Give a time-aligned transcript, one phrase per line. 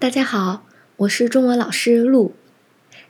[0.00, 0.64] 大家好，
[0.98, 2.32] 我是中文老师陆。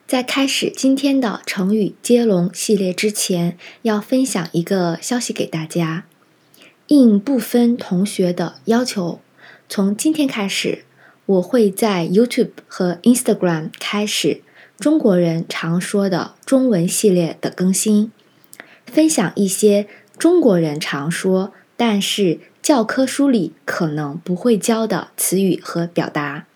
[0.07, 6.07] 在开始今天的成语接龙系列之前，要分享一个消息给大家。
[6.87, 9.21] 应部分同学的要求，
[9.69, 10.87] 从今天开始，
[11.27, 14.41] 我会在 YouTube 和 Instagram 开始
[14.79, 18.11] 中国人常说的中文系列的更新，
[18.87, 19.87] 分享一些
[20.17, 26.47] 中国人常说，但是教科书里可能不会教的词语和表达。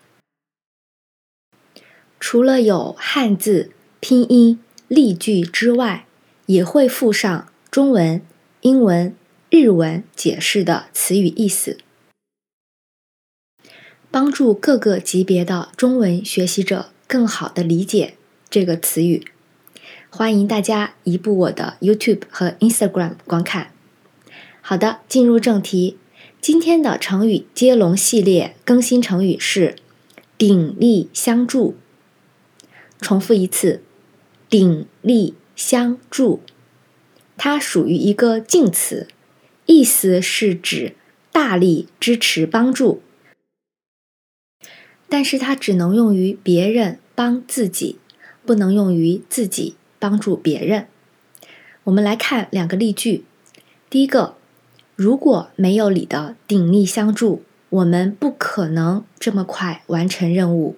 [2.25, 3.69] 除了有汉字、
[3.99, 6.05] 拼音、例句之外，
[6.45, 8.21] 也会附上中文、
[8.61, 9.13] 英文、
[9.49, 11.77] 日文解释的词语意思，
[14.09, 18.13] 帮助各个级别的中文学习者更好的理解
[18.49, 19.27] 这个词语。
[20.09, 23.73] 欢迎大家移步我的 YouTube 和 Instagram 观看。
[24.61, 25.97] 好的，进入正题，
[26.39, 29.75] 今天的成语接龙系列更新成语是
[30.37, 31.75] 鼎力相助。
[32.99, 33.81] 重复一次，
[34.49, 36.41] 鼎力相助，
[37.37, 39.07] 它属于一个敬词，
[39.65, 40.95] 意思是指
[41.31, 43.01] 大力支持帮助，
[45.09, 47.97] 但是它只能用于别人帮自己，
[48.45, 50.87] 不能用于自己帮助别人。
[51.85, 53.25] 我们来看两个例句，
[53.89, 54.37] 第一个，
[54.95, 60.77] 如果没有你的鼎力相助，我们不可能这么快完成任务。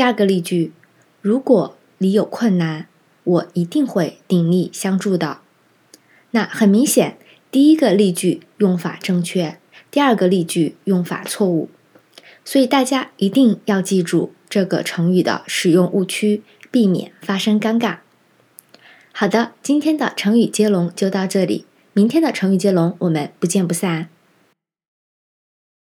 [0.00, 0.72] 第二个例句。
[1.20, 2.86] 如果你有困难，
[3.22, 5.40] 我一定会鼎力相助的。
[6.30, 7.18] 那很明显，
[7.50, 9.58] 第一个例句用法正确，
[9.90, 11.68] 第二个例句用法错误。
[12.46, 17.98] 所以大家一定要记住这个成语的使用误区，避免发生尴尬。
[19.12, 24.08] 好的，今天的成语接龙就到这里，明天的成语接龙我们不见不散。